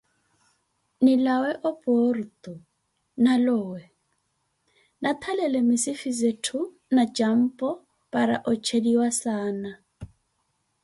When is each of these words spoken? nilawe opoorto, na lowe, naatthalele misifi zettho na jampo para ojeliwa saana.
nilawe 1.03 1.51
opoorto, 1.69 2.53
na 3.23 3.33
lowe, 3.45 3.83
naatthalele 5.01 5.59
misifi 5.69 6.09
zettho 6.19 6.61
na 6.95 7.03
jampo 7.17 7.69
para 8.13 8.35
ojeliwa 8.51 9.09
saana. 9.21 9.71